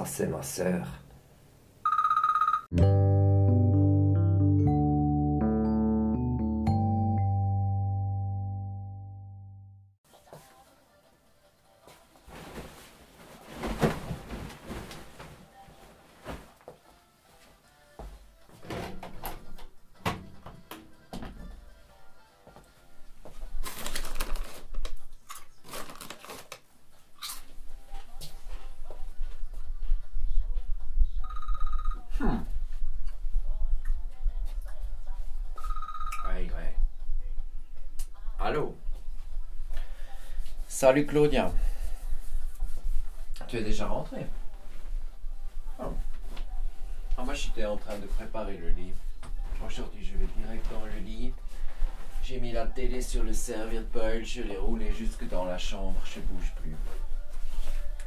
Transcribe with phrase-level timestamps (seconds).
[0.00, 0.86] Ça, c'est ma sœur.
[38.42, 38.74] Allô
[40.66, 41.52] Salut Claudia.
[43.46, 44.24] Tu es déjà rentré
[45.78, 45.92] oh.
[47.18, 48.94] ah, Moi j'étais en train de préparer le lit.
[49.66, 51.34] Aujourd'hui je vais direct dans le lit.
[52.22, 53.92] J'ai mis la télé sur le serviette
[54.24, 56.74] je l'ai roulé jusque dans la chambre, je bouge plus.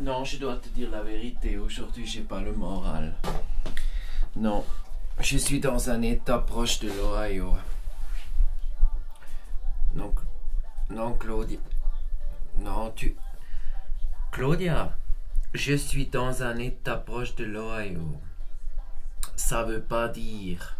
[0.00, 3.12] Non, je dois te dire la vérité, aujourd'hui j'ai pas le moral.
[4.36, 4.64] Non,
[5.20, 7.54] je suis dans un état proche de l'Ohio.
[9.94, 10.14] Non,
[10.90, 11.58] non, Claudia.
[12.58, 13.16] Non, tu.
[14.30, 14.96] Claudia,
[15.52, 18.20] je suis dans un état proche de l'Ohio.
[19.36, 20.76] Ça veut pas dire.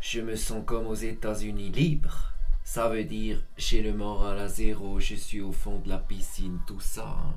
[0.00, 2.32] Je me sens comme aux États-Unis libre.
[2.62, 6.58] Ça veut dire j'ai le moral à zéro, je suis au fond de la piscine,
[6.66, 7.06] tout ça.
[7.06, 7.34] Hein.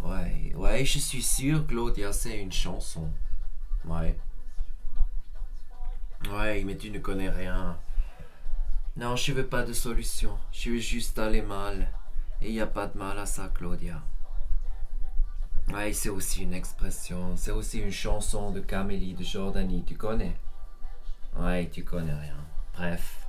[0.00, 3.10] Ouais, ouais, je suis sûr, Claudia, c'est une chanson.
[3.84, 4.18] Ouais.
[6.30, 7.78] Ouais, mais tu ne connais rien.
[8.96, 10.38] Non, je veux pas de solution.
[10.52, 11.88] Je veux juste aller mal.
[12.40, 14.00] Et il n'y a pas de mal à ça, Claudia.
[15.72, 17.36] Ouais, c'est aussi une expression.
[17.36, 19.82] C'est aussi une chanson de Camélie de Jordanie.
[19.84, 20.36] Tu connais?
[21.36, 22.36] Ouais, tu connais rien.
[22.76, 23.26] Bref.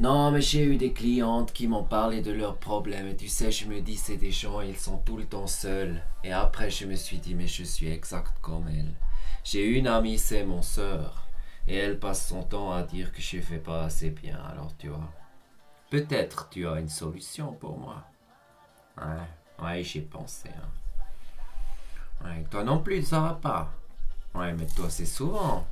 [0.00, 3.06] Non, mais j'ai eu des clientes qui m'ont parlé de leurs problèmes.
[3.06, 6.02] Et tu sais, je me dis, c'est des gens, ils sont tout le temps seuls.
[6.24, 8.94] Et après, je me suis dit, mais je suis exact comme elle.
[9.44, 11.23] J'ai une amie, c'est mon sœur.
[11.66, 14.38] Et elle passe son temps à dire que je fais pas assez bien.
[14.50, 15.10] Alors tu vois.
[15.90, 18.04] Peut-être tu as une solution pour moi.
[18.98, 20.48] Ouais, ouais, j'ai pensé.
[20.48, 22.24] Hein.
[22.24, 23.72] Ouais, toi non plus, ça va pas.
[24.34, 25.66] Ouais, mais toi c'est souvent.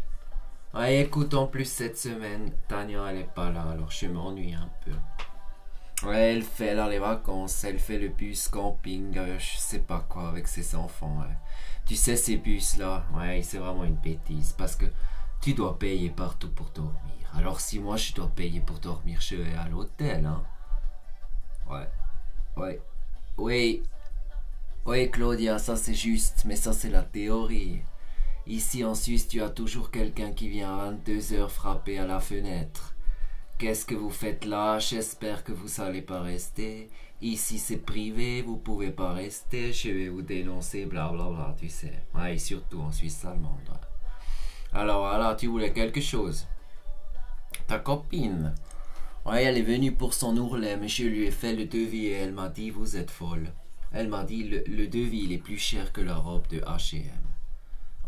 [0.74, 4.70] Ouais, écoute, en plus cette semaine, Tania elle est pas là, alors je m'ennuie un
[4.84, 4.92] peu.
[6.06, 10.04] Ouais, elle fait là les vacances, elle fait le bus camping, euh, je sais pas
[10.08, 11.22] quoi avec ses enfants.
[11.86, 14.86] Tu sais ces bus là, ouais, c'est vraiment une bêtise parce que
[15.42, 17.02] tu dois payer partout pour dormir.
[17.34, 20.42] Alors si moi je dois payer pour dormir chez à l'hôtel, hein
[21.68, 21.88] Ouais.
[22.56, 22.80] Ouais.
[23.36, 23.82] Oui.
[24.86, 27.80] Oui, Claudia, ça c'est juste, mais ça c'est la théorie.
[28.46, 32.20] Ici en Suisse, tu as toujours quelqu'un qui vient à 22 heures frapper à la
[32.20, 32.94] fenêtre.
[33.58, 34.78] Qu'est-ce que vous faites là?
[34.78, 36.88] J'espère que vous n'allez pas rester.
[37.20, 41.68] Ici c'est privé, vous pouvez pas rester, je vais vous dénoncer, blablabla, bla, bla, tu
[41.68, 42.04] sais.
[42.14, 43.60] Ouais, surtout en Suisse allemande.
[44.74, 46.46] Alors voilà, tu voulais quelque chose?
[47.66, 48.54] Ta copine?
[49.26, 52.12] Ouais, elle est venue pour son ourlet, mais je lui ai fait le devis et
[52.12, 53.52] elle m'a dit vous êtes folle.
[53.92, 57.02] Elle m'a dit le, devis il est plus cher que la robe de H&M.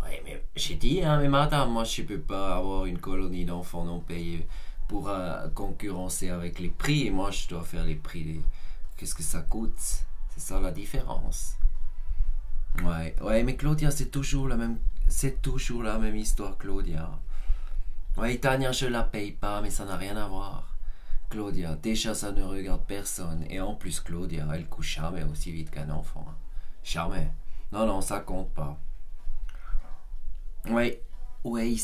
[0.02, 3.84] Ouais, mais j'ai dit hein, mais madame, moi je peux pas avoir une colonie d'enfants
[3.84, 4.46] non payés
[4.88, 8.40] pour euh, concurrencer avec les prix et moi je dois faire les prix.
[8.96, 9.78] Qu'est-ce que ça coûte?
[9.78, 11.56] C'est ça la différence.
[12.82, 14.78] Ouais, ouais, mais Claudia, c'est toujours la même
[15.08, 17.10] c'est toujours la même histoire, Claudia.
[18.16, 20.76] Oui, Tania, je la paye pas, mais ça n'a rien à voir.
[21.30, 23.44] Claudia, déjà ça ne regarde personne.
[23.50, 26.26] Et en plus, Claudia, elle couche jamais aussi vite qu'un enfant.
[26.82, 27.30] Jamais.
[27.72, 28.78] Non, non, ça compte pas.
[30.70, 30.94] Oui,
[31.42, 31.82] oui,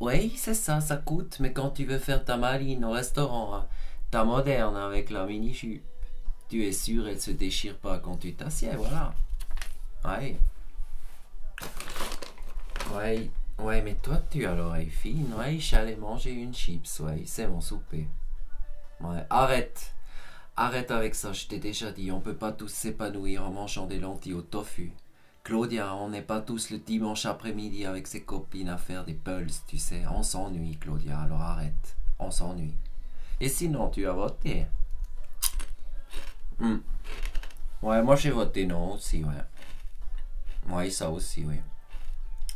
[0.00, 1.38] oui, c'est ça, ça coûte.
[1.40, 3.66] Mais quand tu veux faire ta maline au restaurant,
[4.10, 5.84] ta moderne avec la mini-jupe,
[6.48, 9.14] tu es sûr, elle se déchire pas quand tu t'assieds, voilà.
[10.04, 10.36] Oui.
[12.94, 15.32] Ouais, ouais, mais toi, tu as l'oreille fine.
[15.34, 17.00] Ouais, j'allais manger une chips.
[17.00, 18.06] Ouais, c'est mon souper.
[19.00, 19.94] Ouais, arrête.
[20.56, 23.98] Arrête avec ça, je t'ai déjà dit, on peut pas tous s'épanouir en mangeant des
[23.98, 24.92] lentilles au tofu.
[25.44, 29.64] Claudia, on n'est pas tous le dimanche après-midi avec ses copines à faire des pulses,
[29.66, 30.02] tu sais.
[30.14, 31.96] On s'ennuie, Claudia, alors arrête.
[32.18, 32.76] On s'ennuie.
[33.40, 34.66] Et sinon, tu as voté?
[36.58, 36.78] Hmm.
[37.82, 40.72] Ouais, moi j'ai voté non aussi, ouais.
[40.72, 41.56] Ouais, ça aussi, oui.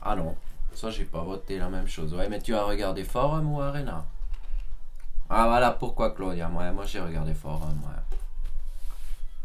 [0.09, 0.37] Ah non,
[0.73, 2.15] ça j'ai pas voté la même chose.
[2.15, 4.07] Ouais, mais tu as regardé Forum ou Arena?
[5.29, 6.49] Ah voilà pourquoi Claudia.
[6.49, 7.83] Ouais, moi j'ai regardé Forum.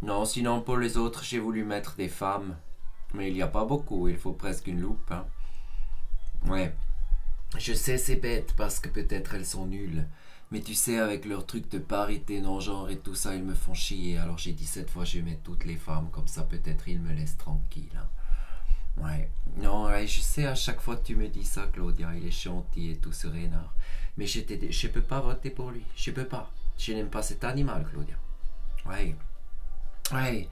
[0.03, 2.55] Non, sinon pour les autres, j'ai voulu mettre des femmes.
[3.15, 5.11] Mais il n'y a pas beaucoup, il faut presque une loupe.
[5.11, 5.25] Hein.
[6.45, 6.75] Ouais.
[7.57, 10.07] Je sais, c'est bête parce que peut-être elles sont nulles.
[10.51, 13.73] Mais tu sais, avec leur truc de parité non-genre et tout ça, ils me font
[13.73, 14.19] chier.
[14.19, 17.01] Alors j'ai dit cette fois, je vais mettre toutes les femmes, comme ça peut-être ils
[17.01, 17.89] me laissent tranquille.
[17.97, 18.05] Hein.
[18.97, 19.29] Ouais.
[19.57, 22.31] Non, ouais, je sais, à chaque fois que tu me dis ça, Claudia, il est
[22.31, 23.73] gentil et tout ce renard.
[24.17, 25.85] Mais je je peux pas voter pour lui.
[25.95, 26.51] Je peux pas.
[26.77, 28.15] Je n'aime pas cet animal, Claudia.
[28.85, 29.15] Ouais.
[30.13, 30.47] Ouais.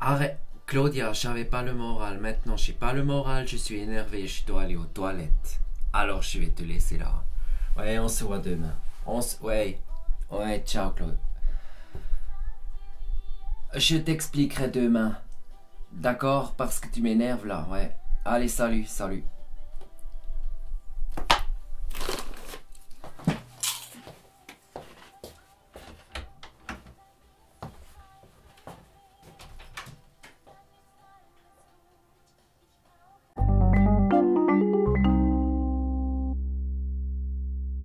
[0.00, 0.38] Arrête.
[0.66, 2.18] Claudia, j'avais pas le moral.
[2.20, 3.46] Maintenant, j'ai pas le moral.
[3.48, 4.26] Je suis énervé.
[4.26, 5.60] Je dois aller aux toilettes.
[5.92, 7.22] Alors, je vais te laisser là.
[7.76, 8.74] Ouais, on se voit demain.
[9.06, 9.42] On se...
[9.42, 9.80] Ouais.
[10.30, 11.18] Ouais, ciao, Claude.
[13.74, 15.18] Je t'expliquerai demain.
[15.92, 17.94] D'accord Parce que tu m'énerves là, ouais.
[18.24, 19.24] Allez, salut, salut.